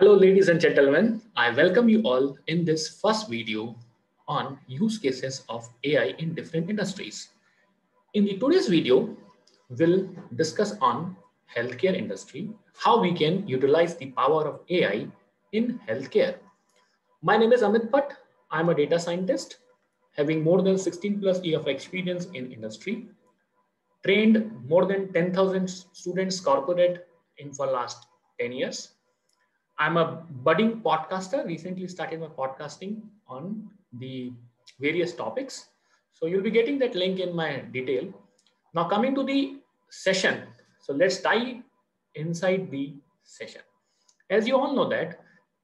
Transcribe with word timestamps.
Hello, 0.00 0.14
ladies 0.14 0.48
and 0.48 0.58
gentlemen. 0.58 1.20
I 1.36 1.50
welcome 1.50 1.86
you 1.86 2.00
all 2.04 2.34
in 2.46 2.64
this 2.64 2.88
first 3.02 3.28
video 3.28 3.76
on 4.26 4.58
use 4.66 4.96
cases 4.96 5.44
of 5.50 5.68
AI 5.84 6.14
in 6.16 6.32
different 6.32 6.70
industries. 6.70 7.28
In 8.14 8.24
the 8.24 8.38
today's 8.38 8.66
video, 8.68 9.14
we'll 9.68 10.08
discuss 10.36 10.72
on 10.80 11.18
healthcare 11.54 11.94
industry, 11.94 12.48
how 12.78 12.98
we 12.98 13.12
can 13.12 13.46
utilize 13.46 13.94
the 13.96 14.06
power 14.12 14.48
of 14.48 14.60
AI 14.70 15.06
in 15.52 15.78
healthcare. 15.86 16.36
My 17.20 17.36
name 17.36 17.52
is 17.52 17.60
Amit 17.60 17.90
Bhatt. 17.90 18.12
I'm 18.50 18.70
a 18.70 18.74
data 18.74 18.98
scientist 18.98 19.58
having 20.16 20.42
more 20.42 20.62
than 20.62 20.78
16 20.78 21.20
plus 21.20 21.42
years 21.42 21.60
of 21.60 21.68
experience 21.68 22.24
in 22.32 22.50
industry, 22.50 23.06
trained 24.02 24.50
more 24.66 24.86
than 24.86 25.12
10,000 25.12 25.68
students 25.68 26.40
corporate 26.40 27.06
in 27.36 27.52
for 27.52 27.66
last 27.66 28.06
10 28.40 28.52
years 28.52 28.94
I'm 29.80 29.96
a 29.96 30.22
budding 30.44 30.82
podcaster, 30.82 31.46
recently 31.46 31.88
started 31.88 32.20
my 32.20 32.26
podcasting 32.26 33.00
on 33.26 33.70
the 33.98 34.30
various 34.78 35.14
topics. 35.14 35.68
So 36.12 36.26
you'll 36.26 36.42
be 36.42 36.50
getting 36.50 36.78
that 36.80 36.94
link 36.94 37.18
in 37.18 37.34
my 37.34 37.60
detail. 37.72 38.12
Now 38.74 38.90
coming 38.90 39.14
to 39.14 39.24
the 39.24 39.56
session. 39.88 40.42
So 40.82 40.92
let's 40.92 41.22
dive 41.22 41.62
inside 42.14 42.70
the 42.70 42.96
session. 43.24 43.62
As 44.28 44.46
you 44.46 44.54
all 44.54 44.74
know 44.74 44.86
that 44.90 45.20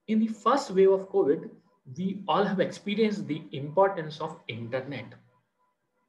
in 0.08 0.18
the 0.18 0.28
first 0.28 0.70
wave 0.70 0.92
of 0.92 1.10
COVID, 1.10 1.50
we 1.98 2.22
all 2.26 2.42
have 2.42 2.58
experienced 2.58 3.26
the 3.26 3.42
importance 3.52 4.18
of 4.22 4.40
internet 4.48 5.12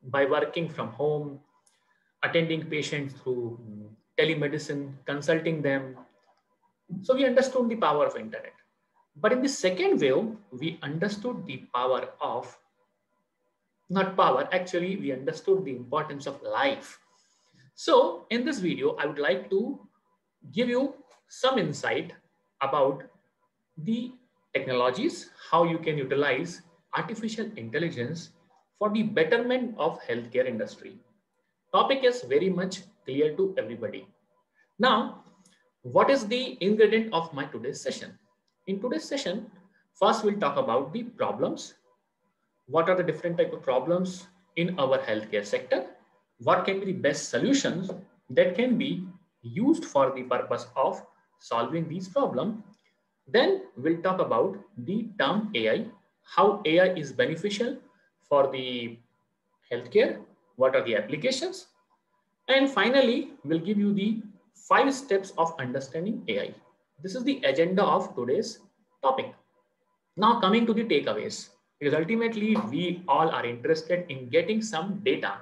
by 0.04 0.24
working 0.24 0.70
from 0.70 0.94
home, 0.94 1.42
attending 2.24 2.68
patients 2.68 3.16
through 3.22 3.60
telemedicine, 4.18 4.94
consulting 5.06 5.62
them, 5.62 5.98
so 7.02 7.16
we 7.16 7.26
understood 7.26 7.70
the 7.70 7.76
power 7.76 8.06
of 8.06 8.16
internet. 8.16 8.54
But 9.16 9.32
in 9.34 9.42
the 9.42 9.50
second 9.50 10.00
wave, 10.00 10.36
we 10.52 10.80
understood 10.84 11.46
the 11.46 11.64
power 11.74 12.10
of, 12.22 12.56
not 13.90 14.16
power, 14.16 14.48
actually 14.52 14.98
we 14.98 15.12
understood 15.12 15.66
the 15.66 15.76
importance 15.76 16.28
of 16.28 16.42
life. 16.42 17.00
So 17.76 18.26
in 18.30 18.46
this 18.46 18.60
video, 18.60 18.96
I 18.96 19.06
would 19.06 19.20
like 19.20 19.50
to 19.50 19.80
give 20.52 20.70
you 20.70 20.94
some 21.30 21.58
insight 21.58 22.14
about 22.62 23.04
the 23.78 24.12
technologies, 24.54 25.30
how 25.52 25.64
you 25.64 25.78
can 25.78 25.98
utilize 25.98 26.62
artificial 26.96 27.50
intelligence 27.56 28.32
for 28.80 28.90
the 28.90 29.04
betterment 29.04 29.76
of 29.78 30.00
healthcare 30.04 30.46
industry. 30.46 30.98
Topic 31.74 32.04
is 32.04 32.24
very 32.24 32.50
much 32.50 32.82
clear 33.06 33.36
to 33.36 33.54
everybody. 33.58 34.08
Now, 34.80 35.24
what 35.84 36.10
is 36.10 36.28
the 36.28 36.58
ingredient 36.62 37.14
of 37.14 37.34
my 37.34 37.46
today's 37.46 37.82
session? 37.82 38.18
In 38.68 38.82
today's 38.82 39.06
session, 39.06 39.50
first 39.94 40.24
we'll 40.24 40.40
talk 40.40 40.58
about 40.58 40.92
the 40.94 41.04
problems. 41.04 41.76
What 42.68 42.90
are 42.90 42.96
the 42.96 43.04
different 43.04 43.38
type 43.38 43.54
of 43.54 43.62
problems 43.64 44.28
in 44.56 44.78
our 44.80 44.98
healthcare 44.98 45.46
sector? 45.46 45.86
What 46.40 46.66
can 46.66 46.80
be 46.80 46.88
the 46.88 46.94
best 46.94 47.30
solutions 47.30 47.92
that 48.30 48.56
can 48.56 48.78
be 48.78 49.08
used 49.42 49.86
for 49.86 50.12
the 50.12 50.24
purpose 50.24 50.68
of 50.76 51.02
solving 51.40 51.88
these 51.88 52.08
problems? 52.08 52.64
Then 53.28 53.64
we'll 53.76 54.02
talk 54.02 54.20
about 54.20 54.58
the 54.78 55.08
term 55.20 55.52
AI, 55.56 55.86
how 56.24 56.62
AI 56.66 56.94
is 56.94 57.12
beneficial 57.12 57.78
for 58.28 58.52
the 58.52 58.98
healthcare, 59.72 60.20
what 60.56 60.76
are 60.76 60.84
the 60.84 60.96
applications? 60.96 61.68
And 62.50 62.70
finally, 62.70 63.32
we'll 63.44 63.60
give 63.60 63.78
you 63.78 63.94
the 63.94 64.22
five 64.68 64.94
steps 64.94 65.34
of 65.38 65.54
understanding 65.60 66.24
AI. 66.28 66.54
This 67.04 67.16
is 67.16 67.24
the 67.24 67.42
agenda 67.44 67.84
of 67.84 68.16
today's 68.16 68.60
topic. 69.04 69.34
Now 70.16 70.40
coming 70.40 70.66
to 70.66 70.74
the 70.74 70.84
takeaways, 70.84 71.50
because 71.80 71.94
ultimately 71.94 72.56
we 72.70 73.04
all 73.08 73.30
are 73.30 73.46
interested 73.46 74.06
in 74.10 74.30
getting 74.30 74.62
some 74.62 75.02
data 75.04 75.34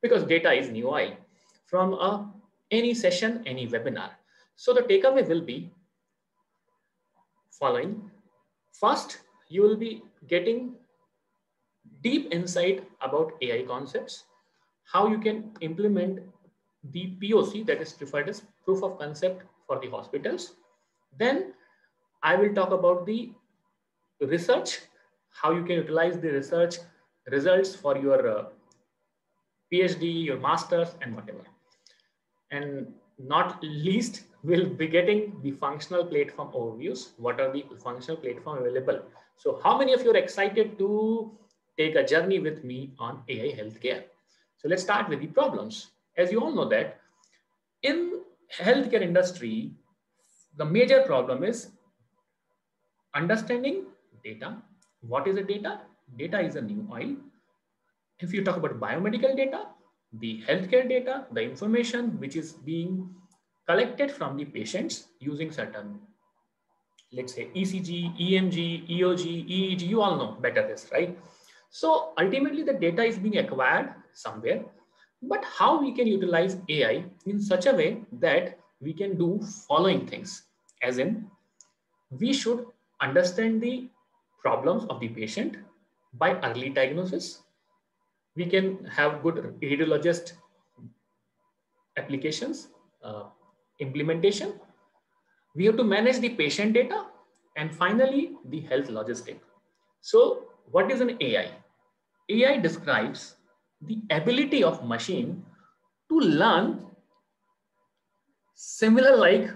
because 0.00 0.24
data 0.24 0.52
is 0.52 0.68
new 0.68 0.88
oil 0.88 1.16
from 1.66 1.94
a, 1.94 2.30
any 2.70 2.94
session, 2.94 3.42
any 3.46 3.66
webinar. 3.66 4.10
So 4.56 4.72
the 4.74 4.82
takeaway 4.82 5.26
will 5.26 5.40
be 5.40 5.70
following. 7.50 8.10
First, 8.72 9.18
you 9.48 9.62
will 9.62 9.76
be 9.76 10.02
getting 10.28 10.74
deep 12.02 12.32
insight 12.32 12.84
about 13.00 13.32
AI 13.40 13.62
concepts, 13.62 14.24
how 14.84 15.06
you 15.08 15.18
can 15.18 15.52
implement 15.60 16.20
the 16.90 17.16
POC 17.22 17.64
that 17.66 17.80
is 17.80 17.96
referred 18.00 18.28
as 18.28 18.42
proof 18.64 18.82
of 18.82 18.98
concept 18.98 19.42
for 19.66 19.78
the 19.80 19.90
hospitals. 19.90 20.54
Then 21.18 21.52
I 22.22 22.36
will 22.36 22.54
talk 22.54 22.70
about 22.70 23.06
the 23.06 23.32
research, 24.20 24.78
how 25.30 25.52
you 25.52 25.64
can 25.64 25.76
utilize 25.76 26.18
the 26.18 26.30
research 26.30 26.76
results 27.30 27.74
for 27.74 27.96
your 27.96 28.38
uh, 28.38 28.44
PhD, 29.72 30.24
your 30.24 30.38
master's 30.38 30.94
and 31.00 31.14
whatever. 31.14 31.44
And 32.50 32.92
not 33.18 33.62
least, 33.62 34.24
we'll 34.42 34.68
be 34.68 34.86
getting 34.86 35.40
the 35.42 35.52
functional 35.52 36.04
platform 36.04 36.48
overviews. 36.52 37.10
What 37.16 37.40
are 37.40 37.52
the 37.52 37.64
functional 37.82 38.16
platform 38.16 38.58
available? 38.58 39.02
So 39.36 39.60
how 39.62 39.78
many 39.78 39.92
of 39.92 40.02
you 40.02 40.12
are 40.12 40.16
excited 40.16 40.78
to 40.78 41.32
take 41.78 41.94
a 41.94 42.04
journey 42.04 42.38
with 42.38 42.64
me 42.64 42.92
on 42.98 43.22
AI 43.28 43.56
healthcare? 43.56 44.04
So 44.58 44.68
let's 44.68 44.82
start 44.82 45.08
with 45.08 45.20
the 45.20 45.26
problems 45.26 45.88
as 46.16 46.30
you 46.30 46.40
all 46.40 46.54
know 46.54 46.68
that 46.68 47.00
in 47.82 48.20
healthcare 48.58 49.02
industry, 49.02 49.72
the 50.56 50.64
major 50.64 51.02
problem 51.02 51.44
is 51.44 51.68
understanding 53.14 53.84
data. 54.24 54.56
What 55.00 55.26
is 55.26 55.36
a 55.36 55.42
data? 55.42 55.80
Data 56.18 56.40
is 56.40 56.56
a 56.56 56.60
new 56.60 56.86
oil. 56.92 57.16
If 58.20 58.32
you 58.32 58.44
talk 58.44 58.56
about 58.56 58.78
biomedical 58.78 59.36
data, 59.36 59.66
the 60.20 60.42
healthcare 60.46 60.88
data, 60.88 61.26
the 61.32 61.42
information 61.42 62.20
which 62.20 62.36
is 62.36 62.52
being 62.52 63.08
collected 63.66 64.10
from 64.10 64.36
the 64.36 64.44
patients 64.44 65.08
using 65.18 65.50
certain, 65.50 65.98
let's 67.12 67.34
say 67.34 67.48
ECG, 67.56 68.20
EMG, 68.20 68.88
EOG, 68.90 69.48
EEG, 69.48 69.82
you 69.82 70.02
all 70.02 70.16
know 70.16 70.36
better 70.40 70.66
this, 70.66 70.88
right? 70.92 71.18
So 71.70 72.12
ultimately 72.18 72.62
the 72.62 72.74
data 72.74 73.02
is 73.02 73.18
being 73.18 73.38
acquired 73.38 73.94
somewhere 74.12 74.62
but 75.22 75.44
how 75.44 75.80
we 75.80 75.92
can 75.92 76.06
utilize 76.06 76.56
AI 76.68 77.04
in 77.26 77.40
such 77.40 77.66
a 77.66 77.72
way 77.72 78.02
that 78.20 78.58
we 78.80 78.92
can 78.92 79.16
do 79.16 79.40
following 79.68 80.06
things, 80.06 80.42
as 80.82 80.98
in 80.98 81.30
we 82.10 82.32
should 82.32 82.66
understand 83.00 83.62
the 83.62 83.88
problems 84.40 84.84
of 84.90 85.00
the 85.00 85.08
patient 85.08 85.56
by 86.14 86.34
early 86.40 86.68
diagnosis. 86.68 87.42
We 88.34 88.46
can 88.46 88.84
have 88.86 89.22
good 89.22 89.56
radiologist 89.62 90.32
applications, 91.96 92.68
uh, 93.04 93.24
implementation. 93.78 94.54
We 95.54 95.66
have 95.66 95.76
to 95.76 95.84
manage 95.84 96.18
the 96.18 96.30
patient 96.30 96.72
data 96.72 97.06
and 97.56 97.74
finally 97.74 98.32
the 98.46 98.60
health 98.60 98.88
logistic. 98.88 99.36
So 100.00 100.48
what 100.70 100.90
is 100.90 101.00
an 101.00 101.16
AI? 101.20 101.52
AI 102.28 102.56
describes 102.56 103.36
the 103.86 104.02
ability 104.10 104.62
of 104.62 104.84
machine 104.84 105.44
to 106.08 106.18
learn 106.20 106.86
similar 108.54 109.16
like 109.16 109.50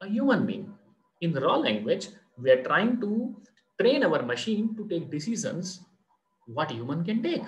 a 0.00 0.08
human 0.08 0.46
being. 0.46 0.72
In 1.20 1.34
raw 1.34 1.56
language, 1.56 2.08
we 2.38 2.50
are 2.50 2.62
trying 2.62 3.00
to 3.00 3.34
train 3.80 4.04
our 4.04 4.22
machine 4.22 4.76
to 4.76 4.86
take 4.88 5.10
decisions 5.10 5.80
what 6.46 6.70
human 6.70 7.04
can 7.04 7.22
take. 7.22 7.42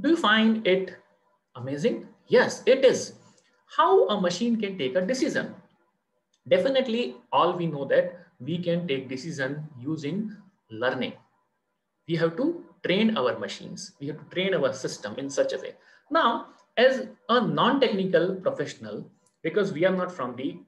Do 0.00 0.10
you 0.10 0.16
find 0.16 0.66
it 0.66 0.96
amazing? 1.56 2.08
Yes, 2.28 2.62
it 2.66 2.84
is. 2.84 3.14
How 3.76 4.08
a 4.08 4.20
machine 4.20 4.60
can 4.60 4.78
take 4.78 4.96
a 4.96 5.00
decision? 5.00 5.54
Definitely, 6.48 7.16
all 7.30 7.56
we 7.56 7.66
know 7.66 7.84
that 7.86 8.26
we 8.40 8.58
can 8.58 8.88
take 8.88 9.08
decision 9.08 9.68
using 9.78 10.34
learning. 10.70 11.12
We 12.08 12.16
have 12.16 12.36
to 12.36 12.64
train 12.84 13.16
our 13.16 13.38
machines. 13.38 13.92
We 14.00 14.08
have 14.08 14.18
to 14.18 14.34
train 14.34 14.54
our 14.54 14.72
system 14.72 15.14
in 15.18 15.30
such 15.30 15.52
a 15.52 15.58
way. 15.58 15.74
Now, 16.10 16.48
as 16.76 17.06
a 17.28 17.40
non-technical 17.40 18.36
professional, 18.36 19.10
because 19.42 19.72
we 19.72 19.84
are 19.84 19.94
not 19.94 20.12
from 20.12 20.36
the 20.36 20.58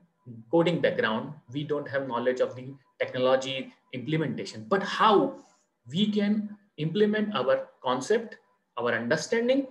coding 0.51 0.81
background, 0.81 1.33
we 1.53 1.65
don't 1.65 1.89
have 1.89 2.09
knowledge 2.09 2.41
of 2.41 2.55
the 2.57 2.75
technology 2.99 3.73
implementation, 3.93 4.67
but 4.69 4.83
how 4.83 5.37
we 5.91 6.11
can 6.11 6.57
implement 6.79 7.35
our 7.35 7.69
concept, 7.83 8.37
our 8.79 8.93
understanding 8.93 9.67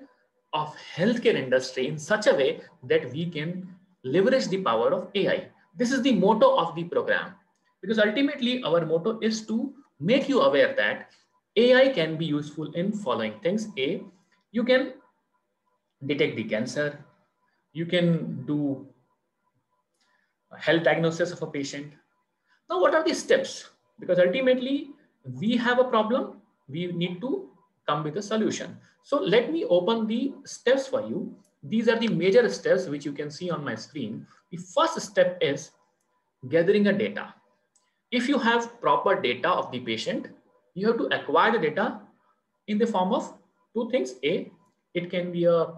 of 0.54 0.76
healthcare 0.96 1.36
industry 1.36 1.88
in 1.88 1.98
such 1.98 2.28
a 2.28 2.34
way 2.34 2.62
that 2.84 3.12
we 3.12 3.26
can 3.26 3.68
leverage 4.04 4.48
the 4.48 4.62
power 4.62 4.94
of 4.94 5.08
AI. 5.16 5.48
This 5.76 5.92
is 5.92 6.02
the 6.02 6.14
motto 6.14 6.56
of 6.56 6.76
the 6.76 6.84
program 6.84 7.34
because 7.82 8.00
ultimately 8.00 8.64
our 8.64 8.86
motto 8.86 9.20
is 9.20 9.46
to 9.48 9.74
make 10.00 10.30
you 10.30 10.42
aware 10.42 10.76
that 10.76 11.10
AI 11.56 11.90
can 11.90 12.18
be 12.18 12.26
useful 12.26 12.72
in 12.74 12.92
following 12.92 13.40
things. 13.42 13.68
A, 13.78 14.02
you 14.52 14.64
can 14.64 14.94
detect 16.06 16.36
the 16.36 16.44
cancer. 16.44 17.06
You 17.74 17.86
can 17.86 18.46
do 18.46 18.88
health 20.58 20.84
diagnosis 20.84 21.32
of 21.32 21.42
a 21.42 21.48
patient. 21.48 21.94
Now, 22.70 22.80
what 22.80 22.94
are 22.96 23.04
the 23.04 23.14
steps? 23.14 23.70
Because 24.00 24.20
ultimately, 24.20 24.92
we 25.40 25.56
have 25.58 25.80
a 25.80 25.84
problem, 25.84 26.42
we 26.68 26.88
need 26.88 27.22
to 27.22 27.50
come 27.88 28.04
with 28.04 28.18
a 28.18 28.22
solution. 28.22 28.78
So 29.04 29.20
let 29.20 29.52
me 29.52 29.66
open 29.66 30.08
the 30.08 30.34
steps 30.46 30.88
for 30.88 31.02
you. 31.02 31.36
These 31.62 31.88
are 31.88 31.98
the 31.98 32.08
major 32.08 32.48
steps 32.50 32.88
which 32.88 33.06
you 33.06 33.12
can 33.12 33.30
see 33.30 33.50
on 33.50 33.64
my 33.64 33.76
screen. 33.76 34.26
The 34.52 34.58
first 34.58 35.00
step 35.02 35.38
is 35.42 35.72
gathering 36.50 36.88
a 36.88 36.94
data. 36.94 37.34
If 38.12 38.28
you 38.28 38.38
have 38.38 38.80
proper 38.82 39.20
data 39.20 39.50
of 39.50 39.72
the 39.72 39.80
patient, 39.80 40.28
you 40.74 40.88
have 40.88 40.98
to 40.98 41.06
acquire 41.16 41.52
the 41.52 41.60
data 41.60 42.00
in 42.68 42.78
the 42.78 42.88
form 42.88 43.14
of 43.14 43.34
two 43.76 43.90
things. 43.90 44.16
A, 44.24 44.52
it 44.94 45.10
can 45.10 45.32
be 45.32 45.46
a 45.46 45.74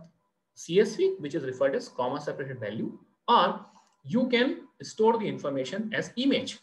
CSV, 0.57 1.19
which 1.19 1.35
is 1.35 1.43
referred 1.43 1.75
as 1.75 1.89
comma 1.89 2.19
separated 2.21 2.59
value, 2.59 2.97
or 3.27 3.65
you 4.03 4.27
can 4.29 4.67
store 4.81 5.17
the 5.17 5.27
information 5.27 5.91
as 5.93 6.11
image. 6.15 6.59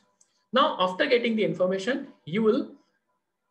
Now, 0.52 0.76
after 0.78 1.06
getting 1.06 1.36
the 1.36 1.44
information, 1.44 2.08
you 2.24 2.42
will 2.42 2.70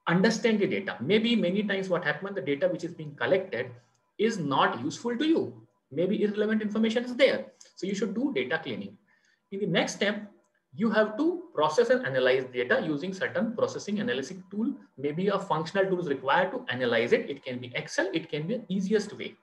understand 0.07 0.59
the 0.59 0.67
data. 0.67 0.97
Maybe 0.99 1.35
many 1.35 1.63
times 1.63 1.89
what 1.89 2.03
happened, 2.03 2.35
the 2.35 2.41
data 2.41 2.67
which 2.67 2.83
is 2.83 2.93
being 2.93 3.15
collected 3.15 3.71
is 4.17 4.37
not 4.37 4.79
useful 4.81 5.17
to 5.17 5.27
you. 5.27 5.61
Maybe 5.91 6.23
irrelevant 6.23 6.61
information 6.61 7.03
is 7.03 7.15
there. 7.15 7.47
So 7.75 7.85
you 7.85 7.95
should 7.95 8.13
do 8.15 8.31
data 8.33 8.59
cleaning. 8.63 8.97
In 9.51 9.59
the 9.59 9.67
next 9.67 9.95
step, 9.95 10.31
you 10.73 10.89
have 10.89 11.17
to 11.17 11.43
process 11.53 11.89
and 11.89 12.05
analyze 12.05 12.45
data 12.53 12.81
using 12.85 13.13
certain 13.13 13.55
processing 13.55 13.99
analytic 13.99 14.37
tool. 14.49 14.73
Maybe 14.97 15.27
a 15.27 15.37
functional 15.37 15.85
tool 15.85 15.99
is 15.99 16.07
required 16.07 16.51
to 16.51 16.65
analyze 16.69 17.11
it. 17.11 17.29
It 17.29 17.43
can 17.43 17.59
be 17.59 17.71
Excel. 17.75 18.09
It 18.13 18.29
can 18.29 18.47
be 18.47 18.57
the 18.57 18.63
easiest 18.69 19.17
way. 19.17 19.35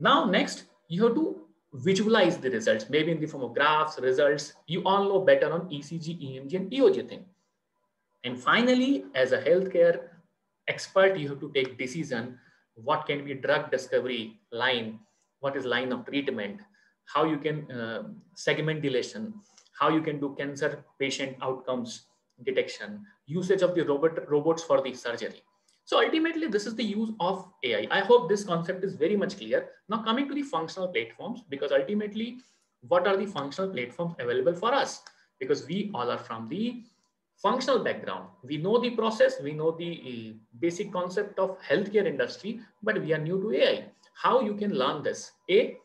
Now, 0.00 0.24
next, 0.24 0.64
you 0.88 1.04
have 1.04 1.14
to 1.14 1.42
visualize 1.74 2.38
the 2.38 2.50
results, 2.50 2.86
maybe 2.88 3.12
in 3.12 3.20
the 3.20 3.26
form 3.26 3.44
of 3.44 3.54
graphs, 3.54 3.98
results. 4.00 4.54
You 4.66 4.82
all 4.84 5.04
know 5.04 5.20
better 5.20 5.52
on 5.52 5.68
ECG, 5.68 6.20
EMG, 6.20 6.54
and 6.54 6.70
EOG 6.70 7.08
thing. 7.08 7.24
And 8.24 8.38
finally, 8.38 9.04
as 9.14 9.32
a 9.32 9.42
healthcare 9.42 10.00
expert, 10.68 11.18
you 11.18 11.28
have 11.28 11.40
to 11.40 11.50
take 11.52 11.78
decision 11.78 12.38
what 12.74 13.06
can 13.06 13.24
be 13.24 13.34
drug 13.34 13.70
discovery 13.70 14.40
line, 14.50 14.98
what 15.40 15.56
is 15.56 15.64
line 15.64 15.92
of 15.92 16.06
treatment, 16.06 16.60
how 17.04 17.24
you 17.24 17.36
can 17.36 17.70
uh, 17.70 18.04
segment 18.34 18.80
deletion, 18.80 19.34
how 19.78 19.88
you 19.88 20.00
can 20.00 20.20
do 20.20 20.34
cancer 20.38 20.84
patient 20.98 21.36
outcomes 21.42 22.06
detection, 22.44 23.04
usage 23.26 23.62
of 23.62 23.74
the 23.74 23.82
robot 23.82 24.28
robots 24.28 24.62
for 24.62 24.80
the 24.82 24.94
surgery. 24.94 25.42
So 25.84 26.02
ultimately, 26.02 26.46
this 26.46 26.66
is 26.66 26.74
the 26.76 26.84
use 26.84 27.10
of 27.20 27.48
AI. 27.64 27.88
I 27.90 28.00
hope 28.00 28.28
this 28.28 28.44
concept 28.44 28.84
is 28.84 28.94
very 28.94 29.16
much 29.16 29.36
clear. 29.36 29.68
Now 29.88 30.02
coming 30.02 30.28
to 30.28 30.34
the 30.34 30.42
functional 30.42 30.88
platforms, 30.88 31.42
because 31.48 31.72
ultimately, 31.72 32.38
what 32.86 33.06
are 33.06 33.16
the 33.16 33.26
functional 33.26 33.70
platforms 33.70 34.14
available 34.18 34.54
for 34.54 34.72
us? 34.72 35.02
Because 35.40 35.66
we 35.66 35.90
all 35.94 36.10
are 36.10 36.18
from 36.18 36.48
the 36.48 36.84
functional 37.36 37.82
background. 37.82 38.28
We 38.44 38.58
know 38.58 38.78
the 38.78 38.90
process, 38.90 39.34
we 39.42 39.52
know 39.52 39.72
the 39.72 39.90
uh, 40.06 40.38
basic 40.60 40.92
concept 40.92 41.38
of 41.38 41.58
healthcare 41.60 42.06
industry, 42.06 42.60
but 42.82 43.00
we 43.00 43.12
are 43.12 43.18
new 43.18 43.40
to 43.42 43.52
AI. 43.52 43.84
How 44.14 44.40
you 44.40 44.54
can 44.54 44.74
learn 44.74 45.02
this? 45.02 45.32
A, 45.50 45.76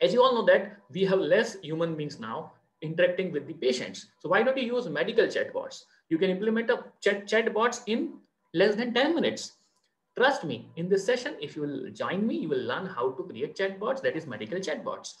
as 0.00 0.14
you 0.14 0.22
all 0.22 0.34
know 0.34 0.46
that 0.46 0.78
we 0.90 1.04
have 1.04 1.18
less 1.18 1.60
human 1.60 1.94
beings 1.94 2.18
now 2.18 2.52
interacting 2.82 3.32
with 3.32 3.46
the 3.46 3.54
patients. 3.54 4.06
So 4.18 4.28
why 4.28 4.42
don't 4.42 4.56
you 4.56 4.74
use 4.74 4.88
medical 4.88 5.26
chatbots? 5.26 5.84
You 6.08 6.18
can 6.18 6.30
implement 6.30 6.70
a 6.70 6.84
chat 7.00 7.26
chatbots 7.26 7.82
in 7.86 8.14
less 8.54 8.74
than 8.74 8.94
10 8.94 9.14
minutes. 9.14 9.52
Trust 10.16 10.44
me, 10.44 10.68
in 10.76 10.88
this 10.88 11.04
session, 11.04 11.34
if 11.40 11.56
you 11.56 11.62
will 11.62 11.90
join 11.90 12.26
me, 12.26 12.36
you 12.36 12.48
will 12.48 12.64
learn 12.64 12.86
how 12.86 13.12
to 13.12 13.22
create 13.22 13.56
chatbots, 13.56 14.02
that 14.02 14.16
is 14.16 14.26
medical 14.26 14.58
chatbots. 14.58 15.14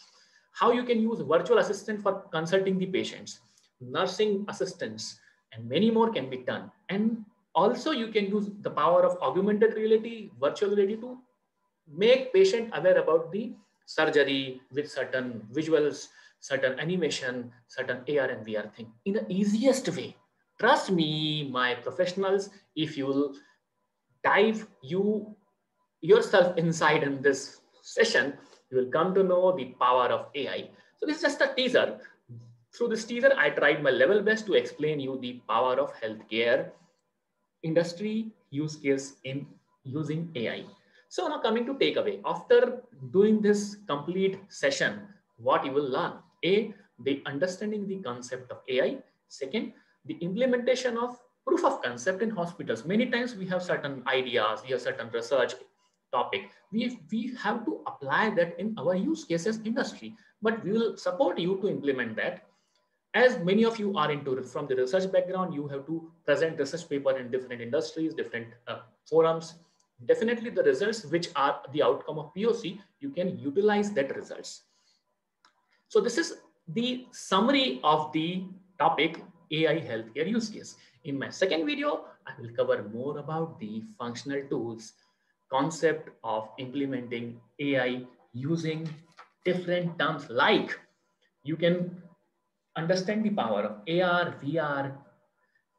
How 0.52 0.72
you 0.72 0.82
can 0.84 1.00
use 1.00 1.20
virtual 1.20 1.58
assistant 1.58 2.02
for 2.02 2.24
consulting 2.32 2.78
the 2.78 2.86
patients, 2.86 3.40
nursing 3.80 4.44
assistants, 4.48 5.20
and 5.52 5.68
many 5.68 5.90
more 5.90 6.10
can 6.10 6.28
be 6.28 6.38
done. 6.38 6.70
And 6.88 7.24
also 7.54 7.92
you 7.92 8.08
can 8.08 8.26
use 8.26 8.50
the 8.62 8.70
power 8.70 9.04
of 9.04 9.16
augmented 9.22 9.74
reality, 9.74 10.30
virtual 10.40 10.70
reality 10.70 10.96
to 10.96 11.18
make 11.88 12.32
patient 12.32 12.70
aware 12.74 12.98
about 12.98 13.30
the 13.32 13.52
surgery 13.86 14.60
with 14.72 14.90
certain 14.90 15.46
visuals, 15.52 16.08
certain 16.40 16.78
animation, 16.80 17.52
certain 17.68 17.98
AR 18.08 18.26
and 18.26 18.46
VR 18.46 18.72
thing 18.74 18.92
in 19.04 19.14
the 19.14 19.26
easiest 19.32 19.88
way. 19.96 20.16
Trust 20.58 20.90
me, 20.90 21.48
my 21.50 21.74
professionals, 21.74 22.50
if 22.76 22.96
you 22.96 23.06
will 23.06 23.34
dive 24.24 24.66
you 24.82 25.34
yourself 26.00 26.56
inside 26.58 27.02
in 27.02 27.22
this 27.22 27.60
session, 27.82 28.34
you 28.70 28.78
will 28.78 28.90
come 28.90 29.14
to 29.14 29.22
know 29.22 29.56
the 29.56 29.66
power 29.80 30.06
of 30.06 30.26
AI. 30.34 30.70
So 30.98 31.06
this 31.06 31.16
is 31.16 31.22
just 31.22 31.40
a 31.40 31.52
teaser. 31.54 31.98
Through 32.74 32.88
this 32.88 33.04
teaser, 33.04 33.32
I 33.36 33.50
tried 33.50 33.82
my 33.82 33.90
level 33.90 34.22
best 34.22 34.46
to 34.46 34.54
explain 34.54 35.00
you 35.00 35.18
the 35.18 35.40
power 35.48 35.80
of 35.80 35.92
healthcare 36.00 36.70
industry 37.62 38.32
use 38.50 38.76
case 38.76 39.16
in 39.24 39.46
using 39.84 40.30
AI. 40.34 40.64
So 41.08 41.26
now 41.26 41.40
coming 41.40 41.66
to 41.66 41.74
takeaway, 41.74 42.20
after 42.24 42.82
doing 43.12 43.40
this 43.40 43.76
complete 43.86 44.38
session, 44.48 45.08
what 45.38 45.64
you 45.64 45.72
will 45.72 45.88
learn? 45.88 46.12
A, 46.44 46.74
the 47.04 47.22
understanding 47.26 47.86
the 47.86 47.96
concept 47.96 48.50
of 48.50 48.58
AI. 48.68 48.98
Second, 49.28 49.72
the 50.04 50.14
implementation 50.20 50.96
of 50.96 51.18
proof 51.46 51.64
of 51.64 51.82
concept 51.82 52.22
in 52.22 52.30
hospitals. 52.30 52.84
Many 52.84 53.06
times 53.06 53.34
we 53.34 53.46
have 53.46 53.62
certain 53.62 54.02
ideas, 54.06 54.62
we 54.64 54.72
have 54.72 54.80
certain 54.80 55.10
research 55.10 55.54
topic. 56.12 56.50
We, 56.72 56.98
we 57.10 57.34
have 57.42 57.64
to 57.64 57.80
apply 57.86 58.30
that 58.30 58.58
in 58.58 58.74
our 58.78 58.94
use 58.94 59.24
cases 59.24 59.60
industry, 59.64 60.14
but 60.42 60.64
we 60.64 60.72
will 60.72 60.96
support 60.96 61.38
you 61.38 61.58
to 61.60 61.68
implement 61.68 62.16
that 62.16 62.44
as 63.14 63.38
many 63.40 63.64
of 63.64 63.78
you 63.78 63.96
are 63.96 64.10
into 64.10 64.40
from 64.42 64.66
the 64.66 64.76
research 64.76 65.10
background, 65.10 65.52
you 65.52 65.66
have 65.68 65.84
to 65.86 66.10
present 66.24 66.58
research 66.58 66.88
paper 66.88 67.16
in 67.16 67.30
different 67.30 67.60
industries, 67.60 68.14
different 68.14 68.48
uh, 68.68 68.78
forums. 69.08 69.54
Definitely 70.06 70.50
the 70.50 70.62
results 70.62 71.04
which 71.04 71.28
are 71.34 71.60
the 71.72 71.82
outcome 71.82 72.18
of 72.18 72.32
POC, 72.34 72.78
you 73.00 73.10
can 73.10 73.36
utilize 73.36 73.90
that 73.92 74.14
results. 74.14 74.62
So 75.90 76.00
this 76.00 76.18
is 76.18 76.36
the 76.68 77.08
summary 77.10 77.80
of 77.82 78.12
the 78.12 78.44
topic 78.78 79.20
AI 79.50 79.80
healthcare 79.80 80.28
use 80.28 80.48
case. 80.48 80.76
In 81.02 81.18
my 81.18 81.30
second 81.30 81.66
video, 81.66 82.04
I 82.28 82.40
will 82.40 82.50
cover 82.54 82.88
more 82.94 83.18
about 83.18 83.58
the 83.58 83.82
functional 83.98 84.40
tools, 84.48 84.92
concept 85.50 86.10
of 86.22 86.48
implementing 86.58 87.40
AI 87.58 88.04
using 88.32 88.88
different 89.44 89.98
terms 89.98 90.30
like 90.30 90.78
you 91.42 91.56
can 91.56 92.00
understand 92.76 93.24
the 93.24 93.30
power 93.30 93.62
of 93.62 93.72
AR, 93.88 94.36
VR, 94.44 94.92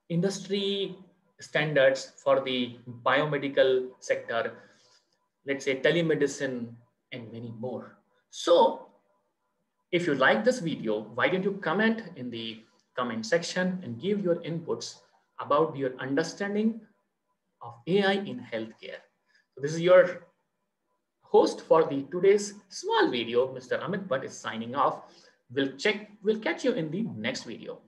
industry 0.10 0.94
standards 1.40 2.12
for 2.22 2.42
the 2.42 2.80
biomedical 3.06 3.88
sector, 4.02 4.58
let's 5.48 5.64
say 5.64 5.80
telemedicine, 5.80 6.76
and 7.14 7.32
many 7.32 7.54
more. 7.58 7.96
So 8.30 8.91
if 9.92 10.08
you 10.08 10.16
like 10.16 10.44
this 10.44 10.60
video, 10.60 11.02
why 11.16 11.28
don't 11.28 11.44
you 11.44 11.60
comment 11.62 12.04
in 12.16 12.30
the 12.30 12.64
comment 12.96 13.26
section 13.26 13.80
and 13.84 14.00
give 14.00 14.24
your 14.24 14.36
inputs 14.38 14.96
about 15.40 15.76
your 15.76 15.92
understanding 16.00 16.80
of 17.62 17.74
AI 17.88 18.14
in 18.14 18.40
healthcare. 18.40 19.02
So 19.54 19.62
this 19.62 19.74
is 19.74 19.82
your 19.82 20.28
host 21.22 21.62
for 21.62 21.84
the 21.84 22.04
today's 22.12 22.54
small 22.70 23.10
video, 23.10 23.48
Mr. 23.54 23.82
Amit 23.82 24.08
Bhatt 24.08 24.24
is 24.24 24.38
signing 24.38 24.76
off. 24.76 25.04
We'll 25.54 25.76
check, 25.78 26.12
we'll 26.24 26.40
catch 26.40 26.64
you 26.64 26.74
in 26.74 26.90
the 26.92 27.04
next 27.16 27.44
video. 27.44 27.80